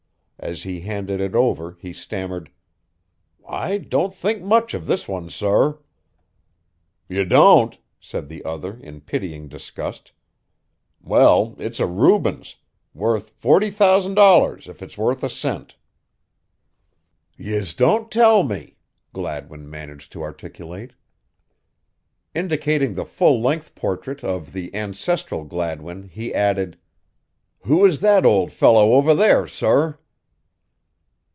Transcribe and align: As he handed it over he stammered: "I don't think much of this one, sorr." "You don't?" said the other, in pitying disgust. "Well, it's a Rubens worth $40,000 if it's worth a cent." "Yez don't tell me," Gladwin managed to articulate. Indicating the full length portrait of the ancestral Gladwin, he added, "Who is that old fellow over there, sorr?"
As 0.43 0.63
he 0.63 0.79
handed 0.79 1.21
it 1.21 1.35
over 1.35 1.77
he 1.79 1.93
stammered: 1.93 2.49
"I 3.47 3.77
don't 3.77 4.11
think 4.11 4.41
much 4.41 4.73
of 4.73 4.87
this 4.87 5.07
one, 5.07 5.29
sorr." 5.29 5.77
"You 7.07 7.25
don't?" 7.25 7.77
said 7.99 8.27
the 8.27 8.43
other, 8.43 8.77
in 8.79 9.01
pitying 9.01 9.49
disgust. 9.49 10.13
"Well, 10.99 11.55
it's 11.59 11.79
a 11.79 11.85
Rubens 11.85 12.55
worth 12.95 13.39
$40,000 13.39 14.67
if 14.67 14.81
it's 14.81 14.97
worth 14.97 15.23
a 15.23 15.29
cent." 15.29 15.75
"Yez 17.37 17.75
don't 17.75 18.09
tell 18.09 18.41
me," 18.41 18.77
Gladwin 19.13 19.69
managed 19.69 20.11
to 20.13 20.23
articulate. 20.23 20.93
Indicating 22.33 22.95
the 22.95 23.05
full 23.05 23.39
length 23.39 23.75
portrait 23.75 24.23
of 24.23 24.53
the 24.53 24.73
ancestral 24.73 25.43
Gladwin, 25.43 26.07
he 26.07 26.33
added, 26.33 26.79
"Who 27.65 27.85
is 27.85 27.99
that 27.99 28.25
old 28.25 28.51
fellow 28.51 28.93
over 28.93 29.13
there, 29.13 29.45
sorr?" 29.45 29.99